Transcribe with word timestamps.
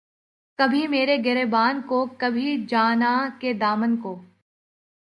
کبھی 0.59 0.87
میرے 0.87 1.17
گریباں 1.25 1.71
کو‘ 1.87 2.05
کبھی 2.17 2.57
جاناں 2.69 3.19
کے 3.39 3.53
دامن 3.53 3.95
کو 3.97 4.15